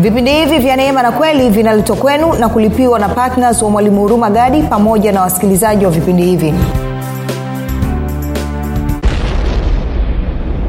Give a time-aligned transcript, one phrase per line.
[0.00, 4.30] vipindi hivi vya neema na kweli vinaletwa kwenu na kulipiwa na ptns wa mwalimu huruma
[4.30, 6.54] gadi pamoja na wasikilizaji wa vipindi hivi.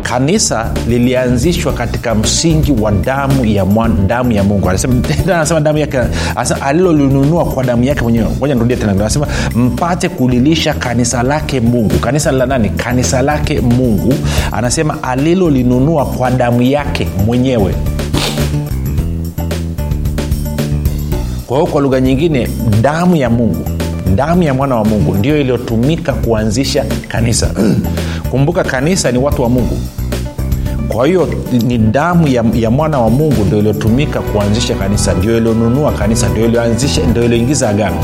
[0.03, 4.69] Kanisa lilianzishwa katika msingi wa damu ya mwan, damu ya mungu.
[4.69, 8.27] Anasema alilolinunua kwa damu yake mwenyewe.
[8.39, 8.91] Moja nirudia tena.
[8.91, 11.99] Anasema mpate kulilisha kanisa lake mungu.
[11.99, 12.69] Kanisa la nani?
[12.69, 14.13] Kanisa lake mungu.
[14.51, 17.75] Anasema alilolinunua kwa damu yake mwenyewe
[21.51, 22.47] kwa hiyo kwa lugha nyingine
[22.81, 23.65] damu ya mungu
[24.15, 27.51] damu ya mwana wa mungu ndio iliyotumika kuanzisha kanisa.
[28.31, 29.77] Kumbuka kanisa ni watu wa mungu.
[30.87, 31.27] Kwa hiyo
[31.67, 36.29] ni damu ya, ya mwana wa mungu ndio iliyotumika kuanzisha kanisa ndio ilionunua kanisa
[37.09, 38.03] ndio ilioingiza agano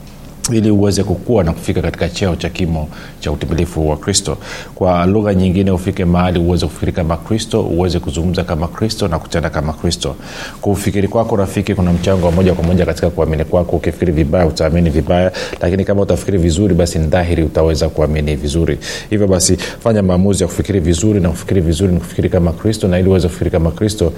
[0.53, 2.89] ili uweze kukua na kufika katika cheo cha kimo
[3.19, 4.37] cha utimilifu wa kristo.
[4.75, 9.49] Kwa lugha nyingine ufike mahali uweze kufikiri kama kristo uweze kuzungumza kama kristo na kutenda
[9.49, 10.15] kama kristo.
[10.61, 13.75] Kufikiri kwako rafiki kuna mchango wa moja kwa moja katika kuamini kwako.
[13.75, 18.77] Ukifikiri vibaya utaamini vibaya lakini kama utafikiri vizuri basi ni dhahiri utaweza kuamini vizuri.
[19.09, 22.99] Hivyo basi fanya maamuzi ya kufikiri vizuri na kufikiri vizuri ni kufikiri kama kristo na
[22.99, 24.13] ili uweze kufikiri kama kristo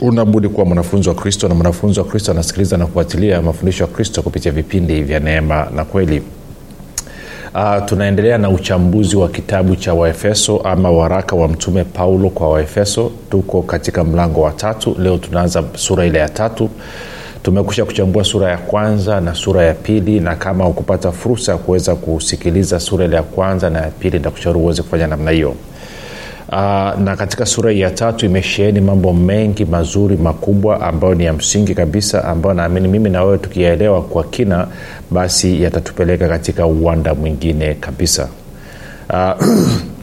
[0.00, 4.22] unabudi kuwa mwanafunzi wa kristo na mwanafunzi wa kristo anasikiliza na kufuatilia mafundisho ya kristo
[4.22, 6.22] kupitia vipindi vya neema na kweli.
[7.54, 13.10] Uh, tunaendelea na uchambuzi wa kitabu cha waefeso ama waraka wa mtume paulo kwa waefeso.
[13.30, 14.96] Tuko katika mlango wa tatu.
[14.98, 16.70] Leo tunaanza sura ile ya tatu.
[17.42, 21.94] Tumekusha kuchambua sura ya kwanza na sura ya pili na kama ukupata fursa ya kuweza
[21.94, 25.54] kusikiliza sura ile ya kwanza na ya pili ntakushauri uweze kufanya namna hiyo
[26.48, 26.54] Uh,
[27.00, 32.24] na katika sura ya tatu imesheheni mambo mengi mazuri makubwa ambayo ni ya msingi kabisa
[32.24, 34.66] ambayo naamini mimi na wewe tukiyaelewa kwa kina
[35.10, 38.28] basi yatatupeleka katika uwanda mwingine kabisa.
[39.10, 39.44] Uh,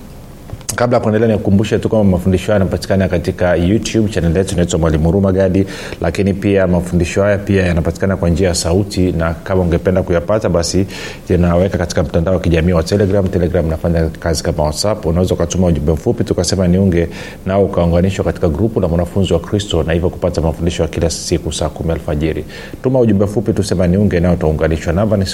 [0.75, 5.31] kabla kuendelea nikukumbushe tu kwamba mafundisho haya yanapatikana katika youtube chanel yetu inaitwa mwalimu huruma
[5.31, 5.65] gadi.
[6.01, 10.85] Lakini pia mafundisho haya pia yanapatikana kwa njia ya sauti na kama ungependa kuyapata basi
[11.27, 13.27] tunaweka katika mtandao wa kijamii wa telegram.
[13.27, 15.05] Telegram nafanya kazi kama whatsapp.
[15.05, 17.07] Unaweza ukatuma ujumbe mfupi tukasema niunge
[17.45, 21.53] nao ukaunganishwa katika grupu la mwanafunzi wa kristo na hivyo kupata mafundisho ya kila siku
[21.53, 22.45] saa kumi alfajiri.
[22.83, 24.93] Tuma ujumbe mfupi tusema niunge nao utaunganishwa.
[24.93, 25.25] Namba ni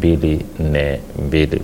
[0.00, 1.60] bili ne bili.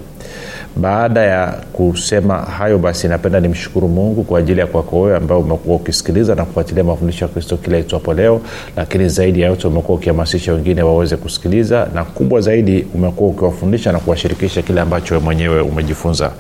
[0.77, 5.77] Baada ya kusema hayo basi napenda nimshukuru mungu kwa ajili ya kwako wewe ambao umekuwa
[5.77, 8.41] ukisikiliza na kufuatilia mafundisho ya kristo kila itwapo leo.
[8.77, 13.99] Lakini zaidi ya yote umekuwa ukihamasisha wengine waweze kusikiliza na kubwa zaidi umekuwa ukiwafundisha na
[13.99, 16.31] kuwashirikisha kile ambacho mwenyewe umejifunza.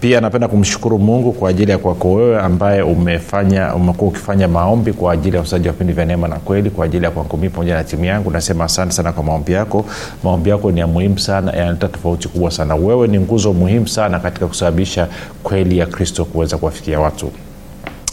[0.00, 5.12] Pia napenda kumshukuru mungu kwa ajili ya kwako wewe ambaye umefanya umekuwa ukifanya maombi kwa
[5.12, 7.74] ajili ya usaji wa vipindi vya neema na kweli kwa ajili ya kwangu mii pamoja
[7.74, 8.30] na timu yangu.
[8.30, 9.84] Nasema asante sana kwa maombi yako.
[10.24, 12.74] Maombi yako ni ya muhimu sana yanaleta tofauti kubwa sana.
[12.74, 15.08] Wewe ni nguzo muhimu sana katika kusababisha
[15.42, 17.32] kweli ya kristo kuweza kuwafikia watu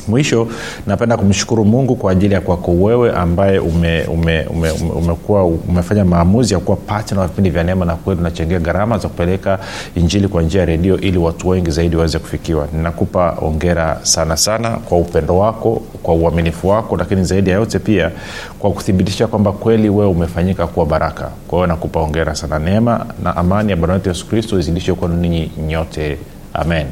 [0.07, 0.47] mwisho
[0.87, 6.53] napenda kumshukuru mungu kwa ajili ya kwako wewe ambaye ume, ume, ume, ume, umefanya maamuzi
[6.53, 8.19] ya kuwa patna wa vipindi vya neema na kweli.
[8.21, 9.59] Unachangia gharama za kupeleka
[9.95, 12.67] injili kwa njia ya redio ili watu wengi zaidi waweze kufikiwa.
[12.73, 18.11] Ninakupa ongera sana sana kwa upendo wako kwa uaminifu wako lakini zaidi ya yote pia
[18.59, 21.29] kwa kuthibitisha kwamba kweli wewe umefanyika kuwa baraka.
[21.47, 25.15] Kwa hiyo nakupa ongera sana neema na amani ya bwana wetu yesu kristo izidishe kwanu
[25.15, 26.17] ninyi nyote.
[26.53, 26.85] Amen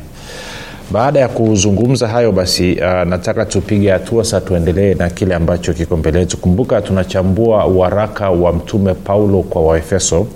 [0.92, 5.98] baada ya kuzungumza hayo basi uh, nataka tupige hatua sa tuendelee na kile ambacho kiko
[5.98, 6.38] mbele yetu.
[6.38, 10.28] Kumbuka tunachambua waraka wa mtume paulo kwa waefeso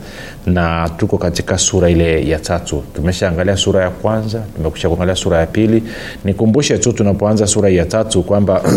[0.46, 2.84] na tuko katika sura ile ya tatu.
[2.96, 5.84] Tumeshaangalia sura ya kwanza tumekusha kuangalia sura ya pili.
[6.26, 8.62] Nikumbushe tu tunapoanza sura ya tatu kwamba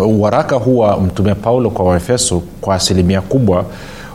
[0.00, 3.64] uh, waraka huu wa mtume paulo kwa waefeso kwa asilimia kubwa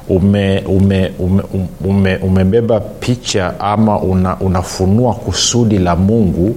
[0.10, 1.44] ume, ume, ume,
[1.86, 6.56] ume, umebeba picha ama una, unafunua kusudi la mungu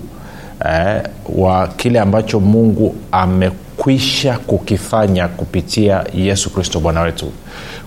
[0.71, 1.03] eh,
[1.37, 7.27] wa kile ambacho mungu amekwisha kukifanya kupitia yesu kristo bwana wetu.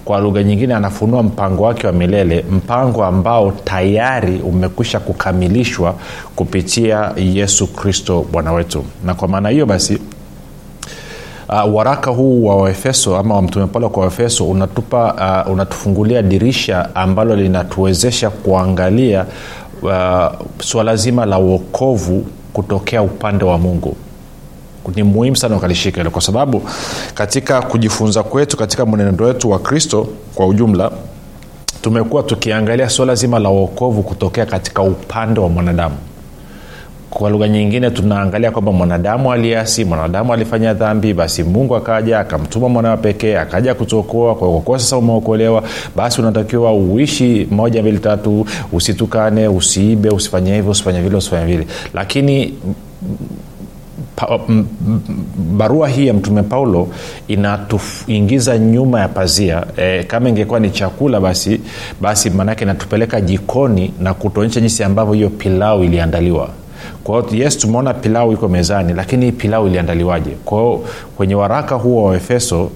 [0.05, 5.95] Kwa lugha nyingine anafunua mpango wake wa milele mpango ambao tayari umekwisha kukamilishwa
[6.35, 8.83] kupitia yesu kristo bwana wetu.
[9.05, 9.97] Na kwa maana hiyo basi
[11.49, 16.95] uh, waraka huu wa waefeso ama wa mtume paulo kwa waefeso unatupa uh, unatufungulia dirisha
[16.95, 19.25] ambalo linatuwezesha kuangalia
[19.81, 20.25] uh,
[20.59, 23.95] swala zima la uokovu kutokea upande wa mungu.
[24.95, 26.61] Ni muhimu sana ukalishika hilo kwa sababu
[27.13, 30.91] katika kujifunza kwetu katika mwenendo wetu wa kristo kwa ujumla
[31.81, 35.95] tumekuwa tukiangalia suala zima la uokovu kutokea katika upande wa mwanadamu
[37.15, 42.97] kwa lugha nyingine tunaangalia kwamba mwanadamu aliasi mwanadamu alifanya dhambi basi mungu akaja akamtuma mwanawa
[42.97, 44.35] pekee akaja kutuokoa.
[44.35, 45.63] Kwa sasa umeokolewa
[45.95, 51.67] basi unatakiwa uishi moja mbili tatu usitukane usiibe usifanye hivyo usifanye vile usifanye vile.
[51.93, 52.53] Lakini
[54.15, 54.65] pa, m,
[55.57, 56.87] barua hii ya mtume paulo
[57.27, 59.63] inatuingiza nyuma ya pazia.
[59.77, 61.61] E, kama ingekuwa ni chakula basi
[62.01, 66.49] basi maanake inatupeleka jikoni na kutuonyesha jinsi ambavyo hiyo pilau iliandaliwa
[67.03, 70.29] kwa hiyo yes tumeona pilau iko mezani lakini pilau iliandaliwaje?
[70.45, 70.83] Kwao
[71.17, 72.69] kwenye waraka huo wa efeso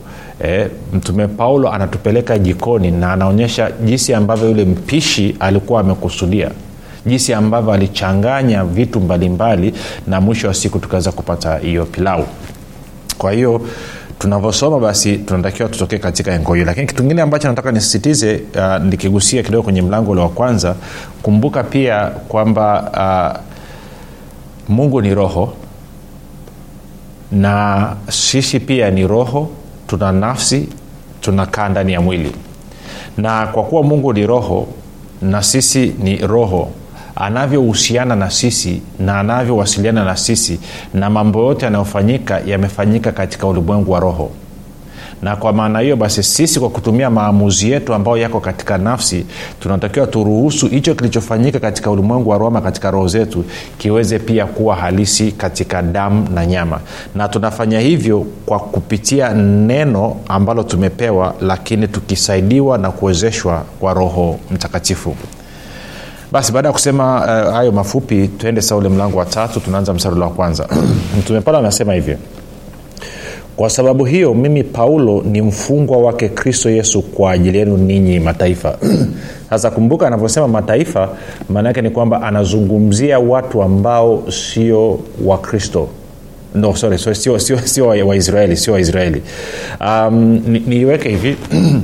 [0.45, 6.49] E, mtume paulo anatupeleka jikoni na anaonyesha jinsi ambavyo yule mpishi alikuwa amekusudia
[7.05, 9.73] jinsi ambavyo alichanganya vitu mbalimbali
[10.07, 12.25] na mwisho wa siku tukaweza kupata hiyo pilau.
[13.17, 13.61] Kwa hiyo
[14.19, 16.65] tunavyosoma basi tunatakiwa tutokee katika engo hiyo.
[16.65, 20.75] Lakini kitu kingine ambacho nataka nisisitize uh, nikigusia kidogo kwenye mlango ule wa kwanza
[21.21, 23.58] kumbuka pia kwamba uh,
[24.69, 25.53] mungu ni roho
[27.31, 29.49] na sisi pia ni roho
[29.87, 30.69] tuna nafsi
[31.21, 32.31] tunakaa ndani ya mwili.
[33.17, 34.67] Na kwa kuwa mungu ni roho
[35.21, 36.69] na sisi ni roho
[37.15, 40.59] anavyohusiana na sisi na anavyowasiliana na sisi
[40.93, 44.31] na mambo yote yanayofanyika yamefanyika katika ulimwengu wa roho
[45.21, 49.25] na kwa maana hiyo basi sisi kwa kutumia maamuzi yetu ambayo yako katika nafsi
[49.59, 53.45] tunatakiwa turuhusu hicho kilichofanyika katika ulimwengu wa roma katika roho zetu
[53.77, 56.79] kiweze pia kuwa halisi katika damu na nyama.
[57.15, 65.15] Na tunafanya hivyo kwa kupitia neno ambalo tumepewa lakini tukisaidiwa na kuwezeshwa kwa roho mtakatifu.
[66.31, 70.31] Basi baada ya kusema uh, hayo mafupi tuende saule mlango wa tatu tunaanza msarula wa
[70.31, 70.67] kwanza.
[71.19, 72.17] Mtume paulo anasema hivyo
[73.59, 78.77] kwa sababu hiyo mimi paulo ni mfungwa wake kristo yesu kwa ajili yenu ninyi mataifa.
[79.49, 81.09] Sasa kumbuka anavyosema mataifa
[81.49, 85.87] maana yake ni kwamba anazungumzia watu ambao sio wakristo
[86.55, 89.21] no sorry so, sio, sio, sio waisraeli sio waisraeli
[89.81, 91.37] um, niiweke ni hivi.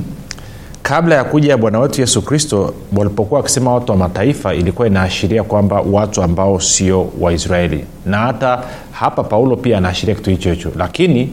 [0.82, 5.80] Kabla ya kuja bwana wetu yesu kristo walipokuwa wakisema watu wa mataifa ilikuwa inaashiria kwamba
[5.80, 8.60] watu ambao sio waisraeli na hata
[8.92, 10.72] hapa paulo pia anaashiria kitu hicho hicho.
[10.76, 11.30] Lakini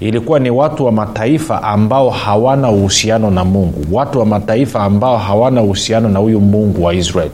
[0.00, 3.84] ilikuwa ni watu wa mataifa ambao hawana uhusiano na mungu.
[3.92, 7.30] Watu wa mataifa ambao hawana uhusiano na huyu mungu wa israeli.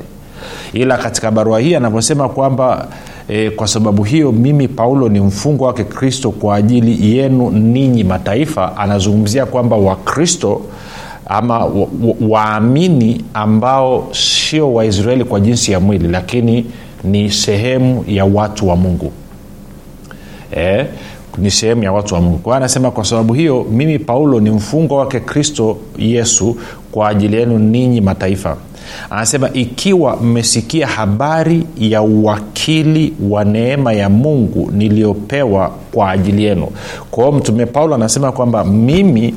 [0.72, 2.88] Ila katika barua hii anavyosema kwamba
[3.28, 8.76] e, kwa sababu hiyo mimi paulo ni mfungwa wake kristo kwa ajili yenu ninyi mataifa
[8.76, 10.60] anazungumzia kwamba wakristo
[11.26, 11.66] ama
[12.28, 16.66] waamini wa, wa ambao sio waisraeli kwa jinsi ya mwili lakini
[17.04, 19.12] ni sehemu ya watu wa mungu.
[20.56, 20.86] E,
[21.38, 22.38] ni sehemu ya watu wa mungu.
[22.38, 26.56] Kwa hiyo anasema kwa sababu hiyo mimi paulo ni mfungwa wake kristo yesu
[26.92, 28.56] kwa ajili yenu ninyi mataifa.
[29.10, 36.68] Anasema ikiwa mmesikia habari ya uwakili wa neema ya mungu niliyopewa kwa ajili yenu.
[37.10, 39.34] Kwa hiyo mtume paulo anasema kwamba mimi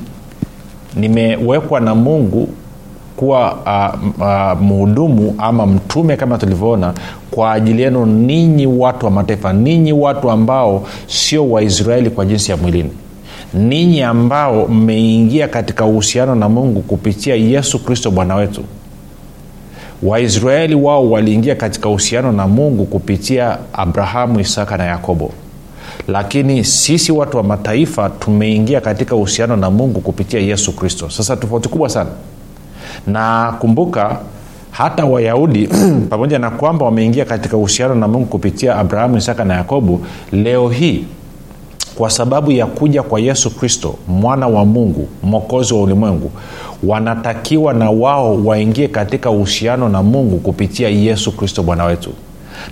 [0.95, 2.49] nimewekwa na mungu
[3.19, 6.93] kuwa uh, uh, mhudumu ama mtume kama tulivyoona
[7.31, 12.57] kwa ajili yenu ninyi watu wa mataifa ninyi watu ambao sio waisraeli kwa jinsi ya
[12.57, 12.89] mwilini
[13.53, 18.63] ninyi ambao mmeingia katika uhusiano na mungu kupitia yesu kristo bwana wetu.
[20.03, 25.31] Waisraeli wao waliingia katika uhusiano na mungu kupitia abrahamu isaka na yakobo.
[26.07, 31.09] Lakini sisi watu wa mataifa tumeingia katika uhusiano na mungu kupitia yesu kristo.
[31.09, 32.09] Sasa tofauti kubwa sana
[33.07, 34.17] na kumbuka
[34.71, 35.69] hata wayahudi
[36.09, 40.01] pamoja na kwamba wameingia katika uhusiano na mungu kupitia abrahamu isaka na yakobo
[40.31, 41.05] leo hii
[41.95, 46.31] kwa sababu ya kuja kwa yesu kristo mwana wa mungu mwokozi wa ulimwengu
[46.83, 52.09] wanatakiwa na wao waingie katika uhusiano na mungu kupitia yesu kristo bwana wetu.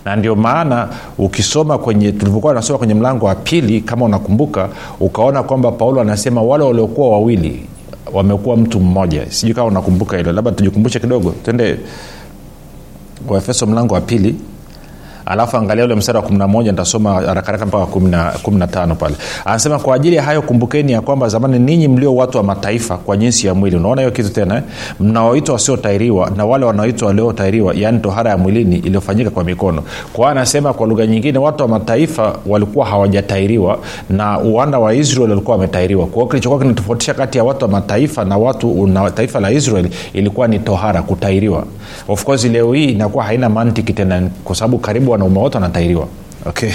[0.06, 4.70] Na ndio maana ukisoma kwenye tulivyokuwa nasoma kwenye mlango wa pili kama unakumbuka
[5.00, 7.66] ukaona kwamba paulo anasema wale waliokuwa wawili
[8.14, 9.26] wamekuwa mtu mmoja.
[9.32, 11.34] Sijui kama unakumbuka hilo labda tujikumbushe kidogo.
[11.44, 11.78] Twende
[13.28, 14.36] waefeso mlango wa pili
[15.32, 19.16] alafu angalia ule mstari wa 11 nitasoma harakaraka mpaka 15 pale.
[19.46, 23.18] Anasema kwa ajili ya hayo kumbukeni ya kwamba zamani ninyi mlio watu wa mataifa kwa
[23.18, 23.76] jinsi ya mwili.
[23.76, 24.62] Unaona hiyo kitu tena eh?
[25.00, 29.84] mnaoitwa wasiotairiwa na wale wanaoitwa waliotairiwa yaani tohara ya mwilini iliyofanyika kwa mikono.
[30.14, 33.80] Kwa anasema kwa lugha nyingine watu wa mataifa walikuwa hawajatairiwa
[34.10, 36.06] na wana wa israeli walikuwa wametairiwa.
[36.08, 40.48] Kwa kilichokuwa kinatofautisha kati ya watu wa mataifa na watu na taifa la israeli ilikuwa
[40.48, 41.64] ni tohara kutairiwa.
[42.08, 46.08] Of course leo hii inakuwa haina mantiki tena kwa sababu karibu は思うとなったいりご
[46.46, 46.70] okay.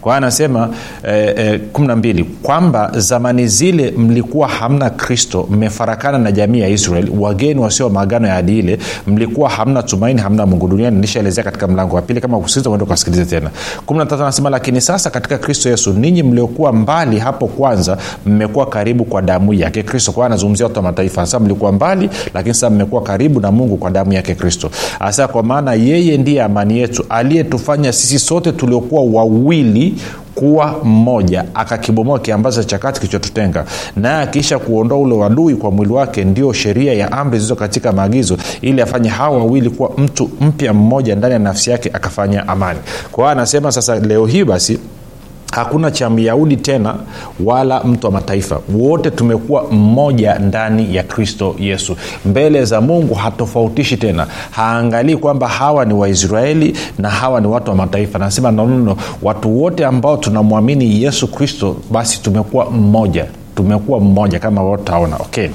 [0.00, 0.68] Kwa hiyo anasema
[1.02, 6.68] eh, eh, kumi na mbili kwamba zamani zile mlikuwa hamna kristo mmefarakana na jamii ya
[6.68, 11.00] israel wageni wasio maagano ya adi ile mlikuwa hamna tumaini hamna mungu duniani.
[11.00, 13.50] Nishaelezea katika mlango wa pili kama kusikiliza uende ukasikilize tena.
[13.86, 18.66] kumi na tatu anasema lakini sasa katika kristo yesu ninyi mliokuwa mbali hapo kwanza mmekuwa
[18.66, 20.12] karibu kwa damu yake kristo.
[20.12, 23.90] Kwa anazungumzia watu wa mataifa sasa mlikuwa mbali lakini sasa mmekuwa karibu na mungu kwa
[23.90, 24.70] damu yake kristo.
[24.98, 29.94] Hasa kwa maana yeye ndiye amani yetu aliyetufanya sisi sote tuliokuwa wawili
[30.34, 33.64] kuwa mmoja akakibomoa kiambaza cha kati kilichotutenga.
[33.96, 38.36] Naye akiisha kuondoa ule wadui kwa mwili wake ndio sheria ya amri zilizo katika maagizo
[38.60, 42.78] ili afanye hawa wawili kuwa mtu mpya mmoja ndani ya nafsi yake akafanya amani.
[43.12, 44.78] Kwa hiyo anasema sasa leo hii basi
[45.58, 46.94] hakuna cha myahudi tena
[47.44, 48.58] wala mtu wa mataifa.
[48.74, 51.96] Wote tumekuwa mmoja ndani ya kristo yesu.
[52.24, 54.26] Mbele za mungu hatofautishi tena.
[54.50, 58.18] Haangalii kwamba hawa ni waisraeli na hawa ni watu wa mataifa.
[58.18, 63.26] Nasema nonono watu wote ambao tunamwamini yesu kristo basi tumekuwa mmoja.
[63.56, 65.48] Tumekuwa mmoja kama wotaona okay.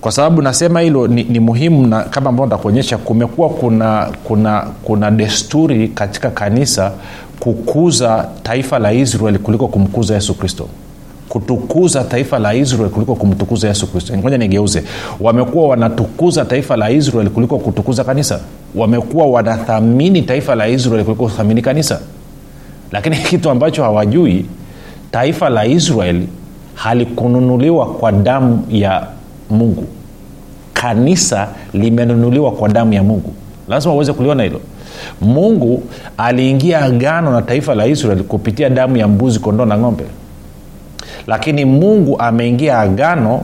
[0.00, 5.10] Kwa sababu nasema hilo ni, ni muhimu na kama ambao ntakuonyesha kumekuwa kuna kuna kuna
[5.10, 6.92] desturi katika kanisa
[7.40, 10.68] kukuza taifa la israeli kuliko kumkuza yesu kristo.
[11.28, 14.16] Kutukuza taifa la israel kuliko kumtukuza yesu kristo.
[14.16, 14.84] Ngoja nigeuze.
[15.20, 18.40] Wamekuwa wanatukuza taifa la israel kuliko kutukuza kanisa.
[18.74, 22.00] Wamekuwa wanathamini taifa la israel kuliko kuthamini kanisa.
[22.92, 24.46] Lakini kitu ambacho hawajui
[25.10, 26.28] taifa la israeli
[26.74, 29.06] halikununuliwa kwa damu ya
[29.50, 29.84] mungu.
[30.74, 33.32] Kanisa limenunuliwa kwa damu ya mungu
[33.68, 34.60] lazima uweze kuliona hilo.
[35.20, 35.82] Mungu
[36.18, 40.04] aliingia agano na taifa la israel kupitia damu ya mbuzi kondoo na ng'ombe.
[41.26, 43.42] Lakini mungu ameingia agano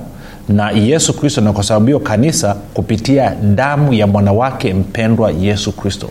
[0.48, 6.08] na yesu kristo na kwa sababu hiyo kanisa kupitia damu ya mwanawake mpendwa yesu kristo.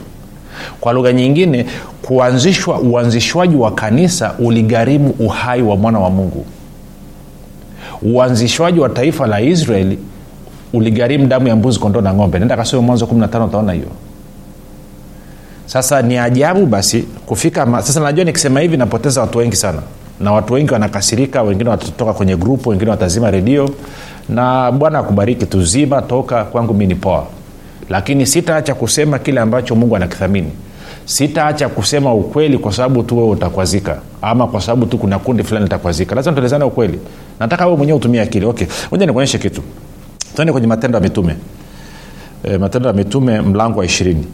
[0.79, 1.65] Kwa lugha nyingine
[2.01, 6.45] kuanzishwa uanzishwaji wa kanisa uligharimu uhai wa mwana wa mungu.
[8.01, 9.99] Uanzishwaji wa taifa la israeli
[10.73, 12.39] uligharimu damu ya mbuzi kondoo na ng'ombe.
[12.39, 13.87] Nenda kasome mwanzo 15 utaona hiyo.
[15.65, 17.81] Sasa ni ajabu basi kufika ma...
[17.81, 19.81] sasa najua nikisema hivi napoteza watu wengi sana.
[20.19, 23.69] Na watu wengi wanakasirika wengine watatoka kwenye grupu wengine watazima redio.
[24.29, 27.25] Na bwana akubariki tuzima toka kwangu mi ni poa.
[27.89, 30.51] Lakini sitaacha kusema kile ambacho mungu anakithamini.
[31.05, 33.97] Sitaacha kusema ukweli kwa sababu tu wewe utakwazika.
[34.21, 36.15] Ama kwa sababu tu kuna kundi fulani litakwazika.
[36.15, 36.99] Lazima tuelezana ukweli.
[37.39, 38.45] Nataka wewe mwenyewe utumie akili.
[38.45, 38.67] Okay.
[38.91, 39.61] Moja nikuonyeshe kitu
[40.39, 41.35] tuende kwenye matendo ya mitume.
[42.43, 44.25] E, matendo ya mitume mlango wa ishirini.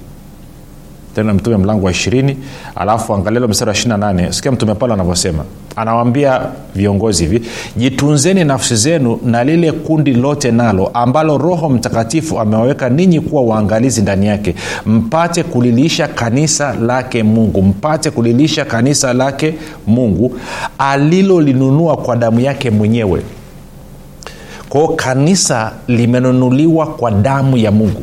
[1.16, 2.38] Tendo ya mitume mlango wa ishirini.
[2.76, 4.32] Alafu angalilo mstari wa ishirina nane.
[4.34, 5.44] Sikia mtume paulo anavyosema.
[5.76, 6.42] Anawambia
[6.76, 7.42] viongozi hivi
[7.78, 14.02] jitunzeni nafsi zenu na lile kundi lote nalo ambalo roho mtakatifu amewaweka ninyi kuwa waangalizi
[14.02, 14.56] ndani yake.
[14.86, 17.62] Mpate kulilisha kanisa lake mungu.
[17.62, 19.54] Mpate kulilisha kanisa lake
[19.88, 20.36] mungu
[20.78, 23.22] alilolinunua kwa damu yake mwenyewe
[24.70, 28.02] kwao kanisa limenunuliwa kwa damu ya mungu.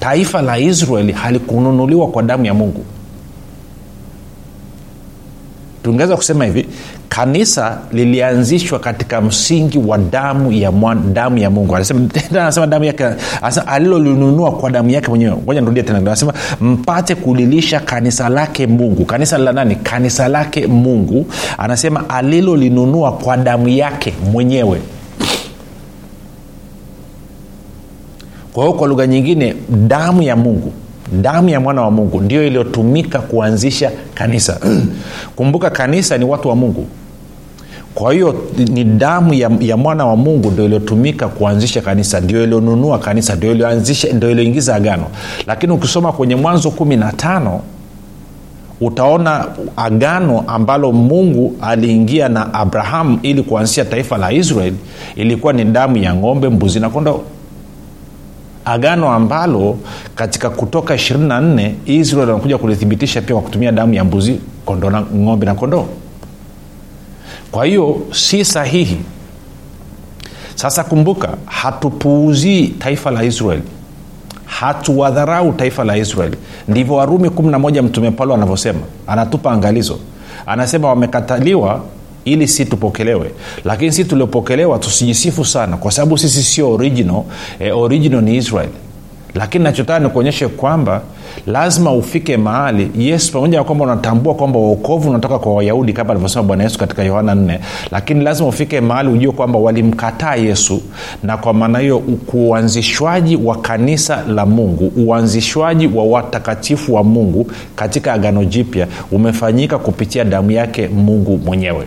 [0.00, 2.84] Taifa la israeli halikununuliwa kwa damu ya mungu.
[5.82, 6.66] Tungeweza kusema hivi
[7.08, 11.76] kanisa lilianzishwa katika msingi wa damu ya, mwan, damu ya mungu.
[11.76, 13.04] Anasema damu yake
[13.66, 15.36] alilolinunua kwa damu yake mwenyewe.
[15.44, 15.98] Ngoja nirudia tena.
[15.98, 19.04] Anasema mpate kulilisha kanisa lake mungu.
[19.04, 19.76] Kanisa la nani?
[19.76, 21.26] Kanisa lake mungu.
[21.58, 24.80] Anasema alilolinunua kwa damu yake mwenyewe
[28.54, 30.72] kwa hiyo kwa lugha nyingine damu ya mungu
[31.12, 34.60] damu ya mwana wa mungu ndio iliyotumika kuanzisha kanisa.
[35.36, 36.86] Kumbuka kanisa ni watu wa mungu.
[37.94, 38.34] Kwa hiyo
[38.68, 43.52] ni damu ya, ya mwana wa mungu ndio iliyotumika kuanzisha kanisa ndio ilionunua kanisa ndio
[43.52, 45.04] ilioanzisha ndio ilioingiza agano.
[45.46, 47.60] Lakini ukisoma kwenye mwanzo kumi na tano
[48.80, 49.46] utaona
[49.76, 54.76] agano ambalo mungu aliingia na abrahamu ili kuanzisha taifa la israeli
[55.16, 57.20] ilikuwa ni damu ya ng'ombe mbuzi na kondoo
[58.64, 59.78] agano ambalo
[60.14, 65.46] katika kutoka 24 israel wanakuja kulithibitisha pia kwa kutumia damu ya mbuzi kondo na ng'ombe
[65.46, 65.86] na kondoo.
[67.52, 68.98] Kwa hiyo si sahihi.
[70.54, 73.62] Sasa kumbuka hatupuuzii taifa la israeli
[74.44, 76.36] hatuwadharau taifa la israeli
[76.68, 78.80] ndivyo warumi 11 mtume paulo anavyosema.
[79.06, 79.98] Anatupa angalizo.
[80.46, 81.80] Anasema wamekataliwa
[82.24, 83.30] ili si tupokelewe.
[83.64, 85.76] Lakini si tuliopokelewa tusijisifu sana.
[85.76, 87.22] Kwa sababu sisi sio original.
[87.60, 88.68] Eh, original ni israel.
[89.34, 91.00] Lakini nachotaka nikuonyeshe kwamba
[91.46, 96.42] lazima ufike mahali yesu pamoja na kwamba unatambua kwamba uokovu unatoka kwa wayahudi kama alivyosema
[96.42, 97.58] bwana yesu katika yohana 4
[97.90, 100.82] lakini lazima ufike mahali ujue kwamba walimkataa yesu.
[101.22, 102.02] Na kwa maana hiyo
[102.34, 110.24] uanzishwaji wa kanisa la mungu uanzishwaji wa watakatifu wa mungu katika agano jipya umefanyika kupitia
[110.24, 111.84] damu yake mungu mwenyewe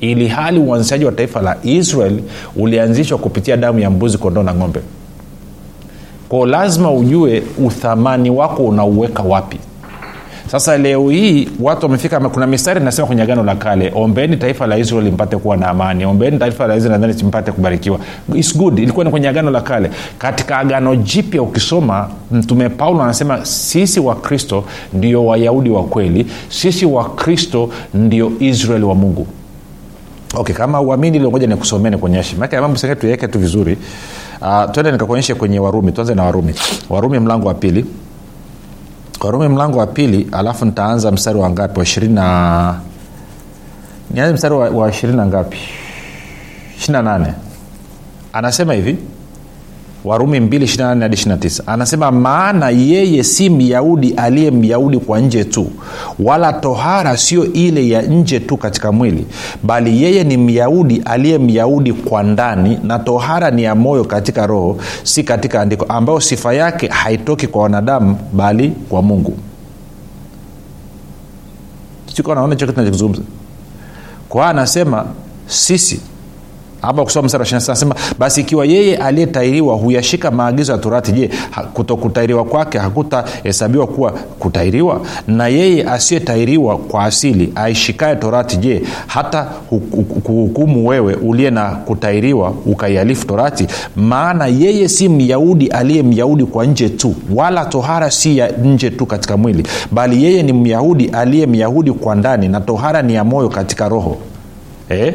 [0.00, 2.20] ili hali uanzishaji wa taifa la israel
[2.56, 4.80] ulianzishwa kupitia damu ya mbuzi kondoo na ng'ombe.
[6.28, 9.58] Kwao lazima ujue uthamani wako unauweka wapi.
[10.52, 14.78] Sasa leo hii watu wamefika kuna mistari inasema kwenye agano la kale ombeni taifa la
[14.78, 16.04] israeli mpate kuwa na amani.
[16.04, 17.98] Ombeni taifa la israeli nadhani mpate kubarikiwa.
[18.34, 18.78] It's good.
[18.78, 19.90] Ilikuwa ni kwenye agano la kale.
[20.18, 26.26] Katika agano jipya ukisoma mtume paulo anasema sisi wakristo ndio wayahudi wa kweli.
[26.48, 29.26] Sisi wakristo ndio israeli wa mungu
[30.34, 33.78] okay kama uamini iliongoja nikusomeni kuonyeshe maake mambo sengine tuiweke tu vizuri.
[34.40, 35.92] Uh, twende nikakuonyeshe kwenye warumi.
[35.92, 36.54] Tuanze na warumi.
[36.90, 37.84] Warumi mlango wa pili.
[39.24, 41.78] Warumi mlango wa pili alafu nitaanza mstari wa ngapi?
[41.78, 42.74] Wa ishirini na
[44.10, 45.58] nianze mstari wa, wa ishirini na ngapi?
[46.78, 47.34] Ishiri na nane.
[48.32, 48.96] Anasema hivi
[50.04, 55.70] warumi 2 hadi 29 anasema maana yeye si myahudi aliye myahudi kwa nje tu
[56.18, 59.26] wala tohara sio ile ya nje tu katika mwili
[59.62, 64.78] bali yeye ni myahudi aliye myahudi kwa ndani na tohara ni ya moyo katika roho
[65.02, 69.38] si katika andiko ambayo sifa yake haitoki kwa wanadamu bali kwa mungu.
[72.26, 73.22] Naona nachokizungumza
[74.28, 75.06] kwa anasema
[75.46, 76.00] sisi
[76.82, 81.30] hapa kusoma mstari anasema basi ikiwa yeye aliyetairiwa huyashika maagizo ya torati je
[81.74, 89.42] kutokutairiwa kwake hakutahesabiwa kuwa kutairiwa na yeye asiyetairiwa kwa asili aishikae torati je hata
[90.22, 93.66] kuhukumu wewe uliye na kutairiwa ukaihalifu torati?
[93.96, 99.06] Maana yeye si myahudi aliye myahudi kwa nje tu wala tohara si ya nje tu
[99.06, 103.48] katika mwili bali yeye ni myahudi aliye myahudi kwa ndani na tohara ni ya moyo
[103.48, 104.16] katika roho.
[104.88, 105.14] Eh?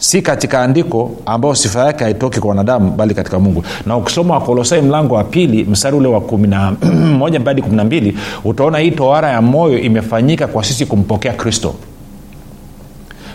[0.00, 3.64] Si katika andiko ambayo sifa yake haitoki kwa wanadamu bali katika mungu.
[3.86, 6.48] Na ukisoma wakolosai mlango wa pili mstari ule wa kumi
[8.44, 11.74] utaona hii toara ya moyo imefanyika kwa sisi kumpokea kristo.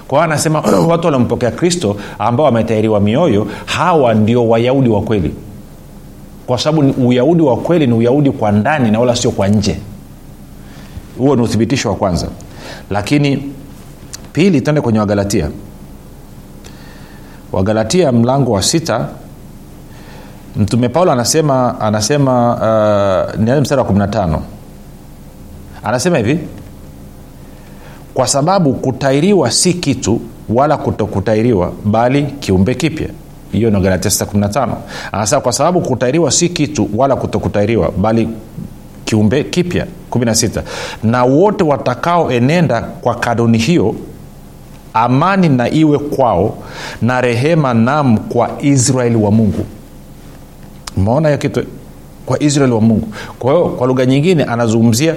[0.08, 5.34] Kwa hiyo anasema watu wanampokea kristo ambao wametairiwa mioyo hawa ndio wayahudi wa kweli.
[6.48, 9.78] Kwa sababu uyahudi wa kweli ni uyahudi kwa ndani na wala sio kwa nje.
[11.18, 12.28] Huo ni uthibitisho wa kwanza.
[12.90, 13.44] Lakini
[14.34, 15.50] pili tuende kwenye wagalatia
[17.56, 19.08] wagalatia mlango wa sita
[20.56, 22.54] mtume paulo anasema anasema
[23.38, 24.40] uh, mstari wa 15
[25.84, 26.40] anasema hivi
[28.14, 33.08] kwa sababu kutairiwa si kitu wala kutokutairiwa bali kiumbe kipya.
[33.52, 34.70] Hiyo ni galatia 615
[35.12, 38.30] anasema kwa sababu kutairiwa si kitu wala kutokutairiwa bali
[39.06, 39.88] kiumbe kipya.
[40.12, 40.62] 16
[41.04, 43.96] na wote watakaoenenda kwa kanuni hiyo
[44.96, 46.58] amani na iwe kwao
[47.02, 49.66] na rehema nam kwa israeli wa mungu.
[50.98, 51.64] Umeona hiyo kitu?
[52.26, 53.08] Kwa israeli wa mungu.
[53.40, 55.16] Kwa hiyo kwa lugha nyingine anazungumzia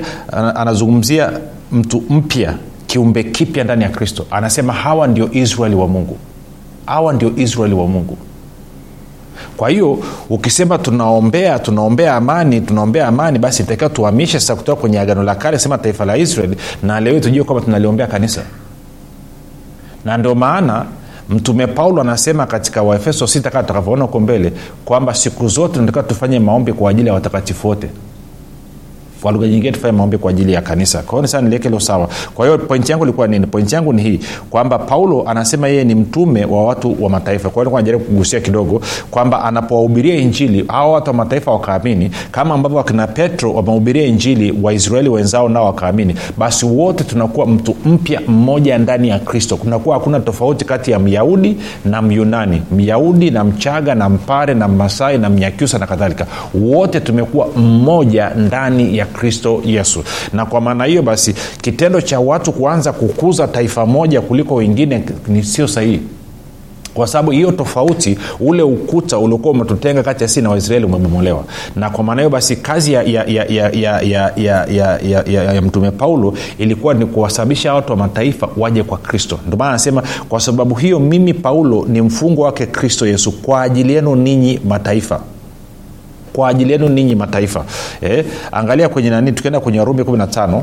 [0.55, 1.33] anazungumzia
[1.73, 2.55] mtu mpya
[2.87, 4.27] kiumbe kipya ndani ya kristo.
[4.31, 6.17] Anasema hawa ndio israeli wa mungu.
[6.87, 8.17] Hawa ndio israeli wa mungu.
[9.57, 9.99] Kwa hiyo
[10.31, 15.59] ukisema tunaombea tunaombea amani tunaombea amani basi takiwa tuhamishe sasa kutoka kwenye agano la kale
[15.59, 18.43] sema taifa la israeli na leo tujue kwamba tunaliombea kanisa
[20.09, 20.85] na ndio maana
[21.29, 24.53] mtume paulo anasema katika waefeso 6 kaa tutakavyoona huko mbele
[24.85, 27.90] kwamba siku zote tunatakiwa tufanye maombi kwa ajili ya watakatifu wote
[29.23, 31.03] kwa lugha nyingine tufanye maombi kwa ajili ya kanisa.
[31.03, 32.09] Kwa hiyo sana niliweke leo sawa.
[32.35, 33.47] Kwa hiyo pointi yangu ilikuwa nini?
[33.47, 37.51] Pointi yangu ni hii kwamba paulo anasema yeye ni mtume wa watu wa mataifa.
[37.51, 42.79] Kwa hiyo najaribu kugusia kidogo kwamba anapowahubiria injili hawa watu wa mataifa wakaamini kama ambavyo
[42.79, 49.09] wakina petro wamehubiria injili waisraeli wenzao nao wakaamini basi wote tunakuwa mtu mpya mmoja ndani
[49.09, 49.57] ya kristo.
[49.57, 52.63] Kunakuwa hakuna tofauti kati ya myahudi na myunani.
[52.73, 56.27] Myahudi na mchaga na mpare na mmasai na mnyakyusa na kadhalika.
[56.55, 62.53] Wote tumekuwa mmoja ndani ya kristo yesu na kwa maana hiyo basi kitendo cha watu
[62.53, 66.01] kuanza kukuza taifa moja kuliko wengine ni sio sahihi
[66.94, 71.44] kwa sababu hiyo tofauti ule ukuta uliokuwa umetutenga kati ya si na waisraeli umebomolewa
[71.77, 75.53] na kwa maana hiyo basi kazi ya, ya, ya, ya, ya, ya, ya, ya, ya,
[75.55, 80.03] ya, mtume paulo ilikuwa ni kuwasababisha watu wa mataifa waje kwa kristo ndio maana anasema
[80.29, 85.21] kwa sababu hiyo mimi paulo ni mfungwa wake kristo yesu kwa ajili yenu ninyi mataifa
[86.38, 87.64] kwa ajili yenu ninyi mataifa.
[88.01, 90.62] Eh, angalia kwenye nani tukienda kwenye warumi 15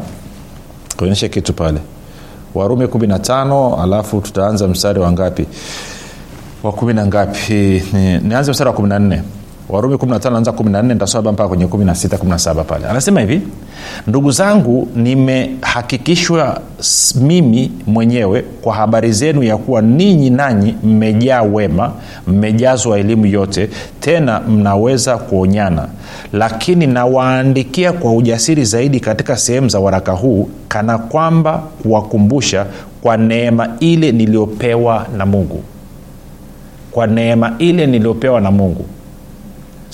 [0.97, 1.79] kuonyesha kitu pale.
[2.53, 5.45] Warumi 15 alafu tutaanza mstari wa ngapi?
[6.63, 7.83] Wa kumi na ngapi?
[8.23, 9.21] Nianze mstari wa 14
[9.69, 12.85] warumi 15 anza 14 nitasoma mpaka kwenye 16 17 pale.
[12.87, 13.41] Anasema hivi
[14.07, 16.61] ndugu zangu nimehakikishwa
[17.21, 21.91] mimi mwenyewe kwa habari zenu ya kuwa ninyi nanyi mmejaa wema
[22.27, 25.87] mmejazwa elimu yote tena mnaweza kuonyana.
[26.33, 32.65] Lakini nawaandikia kwa ujasiri zaidi katika sehemu za waraka huu kana kwamba kuwakumbusha
[33.01, 35.63] kwa neema ile niliyopewa na mungu.
[36.91, 38.85] Kwa neema ile niliyopewa na mungu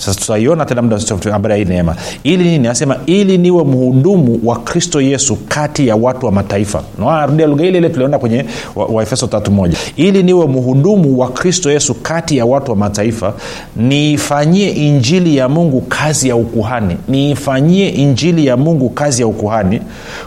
[0.04, 0.98] sasa tutaiona tena muda
[1.32, 1.96] habari ya hii neema.
[2.24, 2.66] Ili nini?
[2.66, 6.82] Anasema ili niwe mhudumu wa kristo yesu kati ya watu wa mataifa.
[6.98, 8.44] Narudia lugha ile ile tuliona kwenye
[8.76, 9.78] waefeso wa tatu moja.
[9.96, 13.34] Ili niwe mhudumu wa kristo yesu kati ya watu wa mataifa
[13.76, 16.96] niifanyie injili ya mungu kazi ya ukuhani.
[17.08, 19.80] Niifanyie injili ya mungu kazi ya ukuhani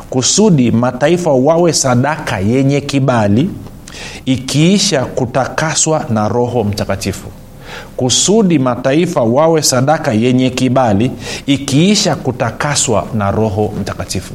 [0.10, 3.50] kusudi mataifa wawe sadaka yenye kibali
[4.26, 7.28] ikiisha kutakaswa na roho mtakatifu
[7.98, 11.12] kusudi mataifa wawe sadaka yenye kibali
[11.46, 14.34] ikiisha kutakaswa na roho mtakatifu.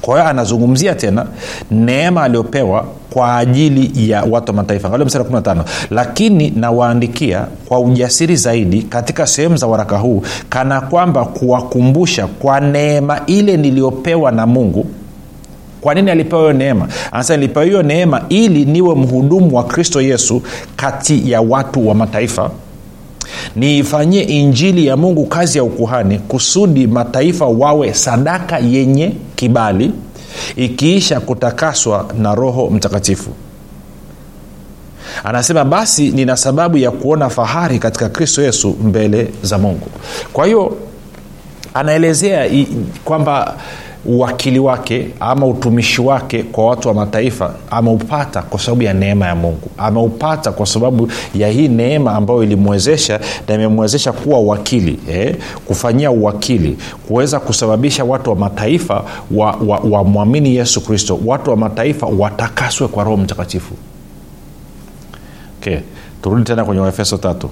[0.00, 1.26] Kwa hiyo anazungumzia tena
[1.70, 4.88] neema aliyopewa kwa ajili ya watu wa mataifa.
[4.88, 11.24] Angalia mstari 15 lakini nawaandikia kwa ujasiri zaidi katika sehemu za waraka huu kana kwamba
[11.24, 14.86] kuwakumbusha kwa neema ile niliyopewa na mungu
[15.80, 16.88] kwa nini alipewa hiyo neema?
[17.12, 20.42] Anasema nilipewa hiyo neema ili niwe mhudumu wa kristo yesu
[20.76, 22.50] kati ya watu wa mataifa.
[23.56, 29.92] Niifanyie injili ya mungu kazi ya ukuhani kusudi mataifa wawe sadaka yenye kibali
[30.56, 33.30] ikiisha kutakaswa na roho mtakatifu.
[35.24, 39.86] Anasema basi nina sababu ya kuona fahari katika kristo yesu mbele za mungu.
[40.32, 40.76] Kwa hiyo
[41.74, 42.50] anaelezea
[43.04, 43.54] kwamba
[44.04, 49.34] uwakili wake ama utumishi wake kwa watu wa mataifa ameupata kwa sababu ya neema ya
[49.34, 49.70] mungu.
[49.78, 56.78] Ameupata kwa sababu ya hii neema ambayo ilimwezesha na imemwezesha kuwa wakili eh, kufanyia uwakili
[57.08, 59.04] kuweza kusababisha watu wa mataifa
[59.90, 61.18] wamwamini wa, wa yesu kristo.
[61.24, 63.74] Watu wa mataifa watakaswe kwa roho mtakatifu.
[65.60, 65.78] Okay.
[66.22, 67.50] turudi tena kwenye waefeso tatu.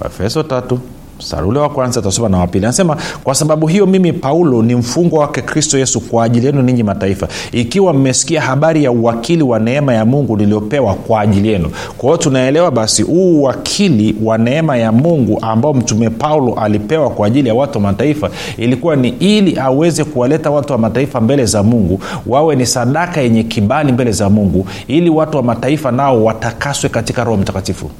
[0.00, 0.80] Waefeso tatu
[1.20, 5.42] mstari wa kwanza tasoma na wapili anasema kwa sababu hiyo mimi paulo ni mfungwa wake
[5.42, 7.28] kristo yesu kwa ajili yenu ninyi mataifa.
[7.52, 11.70] Ikiwa mmesikia habari ya uwakili wa neema ya mungu niliyopewa kwa ajili yenu.
[11.98, 17.26] Kwa hiyo tunaelewa basi huu uwakili wa neema ya mungu ambao mtume paulo alipewa kwa
[17.26, 21.62] ajili ya watu wa mataifa ilikuwa ni ili aweze kuwaleta watu wa mataifa mbele za
[21.62, 26.90] mungu wawe ni sadaka yenye kibali mbele za mungu ili watu wa mataifa nao watakaswe
[26.90, 27.90] katika roho mtakatifu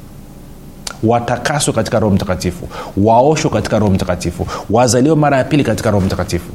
[1.03, 6.51] watakaswe katika roho mtakatifu waoshwe katika roho mtakatifu wazaliwe mara ya pili katika roho mtakatifu.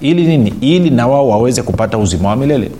[0.00, 0.54] Ili nini?
[0.60, 2.70] Ili na wao waweze kupata uzima wa milele.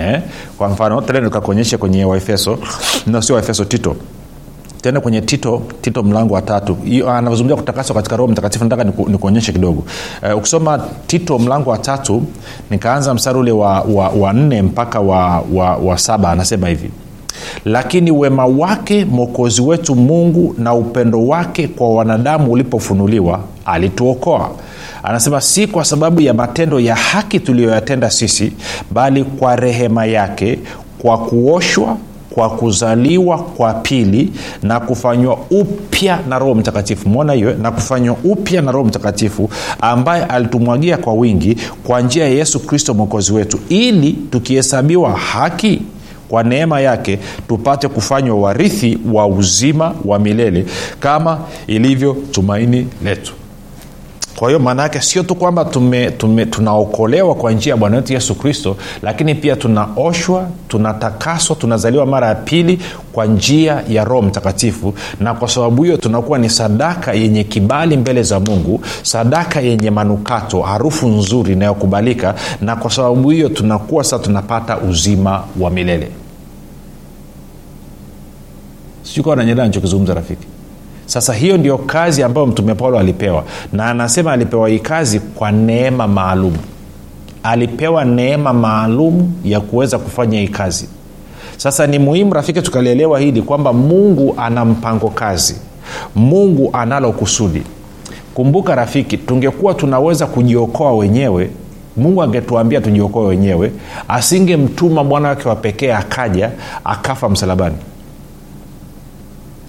[0.00, 0.22] Eh?
[0.58, 1.30] kwa mfano tena
[1.78, 2.58] kwenye waefeso
[3.06, 3.96] no sio waefeso tito.
[4.82, 6.76] Tena kwenye tito tito mlango wa tatu.
[7.08, 8.64] Anazungumzia kutakaswa katika roho mtakatifu.
[8.64, 9.84] Nataka niku, nikuonyeshe kidogo.
[10.30, 12.22] Uh, ukisoma tito mlango wa tatu
[12.70, 16.90] nikaanza mstari ule wa, wa, wa nne mpaka wa, wa, wa saba anasema hivi
[17.64, 24.50] lakini wema wake mwokozi wetu mungu na upendo wake kwa wanadamu ulipofunuliwa alituokoa.
[25.02, 28.52] Anasema si kwa sababu ya matendo ya haki tuliyoyatenda sisi
[28.90, 30.58] bali kwa rehema yake
[30.98, 31.96] kwa kuoshwa
[32.30, 37.08] kwa kuzaliwa kwa pili na kufanywa upya na roho mtakatifu.
[37.08, 42.30] Mwona hiyo na kufanywa upya na roho mtakatifu ambaye alitumwagia kwa wingi kwa njia ya
[42.30, 45.82] yesu kristo mwokozi wetu ili tukihesabiwa haki
[46.32, 47.18] kwa neema yake
[47.48, 50.66] tupate kufanywa warithi wa uzima wa milele
[51.00, 53.32] kama ilivyo tumaini letu.
[54.36, 55.64] Kwa hiyo maana yake sio tu kwamba
[56.50, 62.34] tunaokolewa kwa njia ya bwana wetu yesu kristo lakini pia tunaoshwa tunatakaswa tunazaliwa mara ya
[62.34, 62.78] pili
[63.12, 64.94] kwa njia ya roho mtakatifu.
[65.20, 70.62] Na kwa sababu hiyo tunakuwa ni sadaka yenye kibali mbele za mungu sadaka yenye manukato
[70.62, 72.34] harufu nzuri inayokubalika.
[72.60, 76.08] Na kwa sababu hiyo tunakuwa sasa tunapata uzima wa milele
[79.12, 80.46] sijukawa nanyelea nichokizungumza rafiki.
[81.06, 83.44] Sasa hiyo ndio kazi ambayo mtume paulo alipewa.
[83.72, 86.56] Na anasema alipewa hii kazi kwa neema maalum.
[87.42, 90.88] Alipewa neema maalum ya kuweza kufanya hii kazi.
[91.56, 95.56] Sasa ni muhimu rafiki tukalielewa hili kwamba mungu ana mpango kazi.
[96.14, 97.62] Mungu analo kusudi.
[98.34, 101.50] Kumbuka rafiki tungekuwa tunaweza kujiokoa wenyewe
[101.96, 103.72] mungu angetuambia tujiokoe wenyewe
[104.08, 106.50] asingemtuma mwana wake wa pekee akaja
[106.84, 107.76] akafa msalabani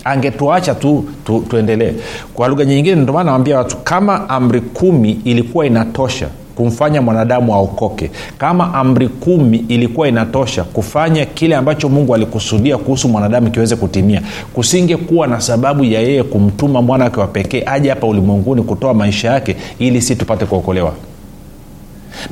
[0.04, 1.94] angetuacha tu, tu tuendelee.
[2.34, 8.74] Kwa lugha nyingine ndio nawambia watu kama amri kumi ilikuwa inatosha kumfanya mwanadamu aokoke kama
[8.74, 14.22] amri kumi ilikuwa inatosha kufanya kile ambacho mungu alikusudia kuhusu mwanadamu kiweze kutimia
[14.54, 19.32] kusingekuwa na sababu ya yeye kumtuma mwana wake wa pekee aje hapa ulimwenguni kutoa maisha
[19.32, 20.94] yake ili si tupate kuokolewa.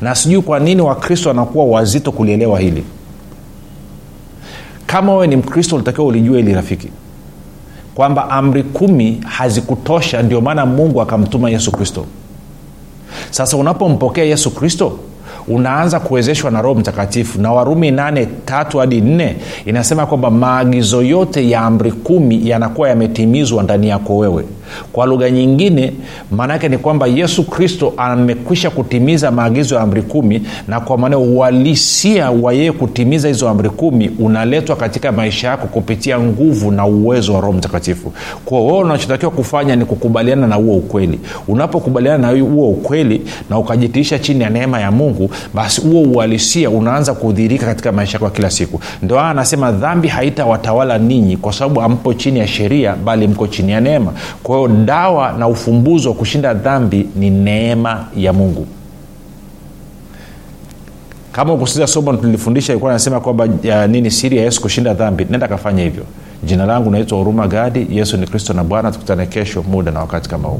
[0.02, 2.84] Na sijui kwa nini wakristo wanakuwa wazito kulielewa hili.
[4.86, 6.88] Kama wewe ni mkristo ulitakiwa ulijua hili rafiki
[7.96, 12.06] kwamba amri kumi hazikutosha ndio maana mungu akamtuma yesu kristo.
[13.32, 15.00] Sasa unapompokea yesu kristo
[15.48, 17.42] unaanza kuwezeshwa na roho mtakatifu.
[17.42, 23.64] Na warumi nane tatu hadi nne inasema kwamba maagizo yote ya amri kumi yanakuwa yametimizwa
[23.64, 24.44] ndani yako wewe.
[24.92, 25.94] Kwa lugha nyingine
[26.32, 32.32] maanaake ni kwamba yesu kristo amekwisha kutimiza maagizo ya amri kumi na kwa maana uhalisia
[32.32, 37.42] wa yeye kutimiza hizo amri kumi unaletwa katika maisha yako kupitia nguvu na uwezo wa
[37.42, 38.14] roho mtakatifu.
[38.46, 41.20] Kwa wewe unachotakiwa kufanya ni kukubaliana na huo ukweli.
[41.48, 47.14] Unapokubaliana na huo ukweli na ukajitiisha chini ya neema ya mungu basi huo uhalisia unaanza
[47.14, 48.80] kudhirika katika maisha yako ya kila siku.
[49.04, 53.72] Ndio aa anasema dhambi haitawatawala ninyi kwa sababu hampo chini ya sheria bali mko chini
[53.72, 54.14] ya neema.
[54.44, 58.68] Kwa hiyo dawa na ufumbuzi wa kushinda dhambi ni neema ya mungu.
[61.32, 63.48] Kama ukusikiza somo tulifundisha ilikuwa nasema kwamba
[63.88, 65.26] nini siri ya yesu kushinda dhambi.
[65.30, 66.04] Nenda akafanya hivyo.
[66.44, 67.88] Jina langu naitwa huruma gadi.
[67.90, 68.92] Yesu ni kristo na bwana.
[68.92, 70.60] Tukutane kesho muda na wakati kama huu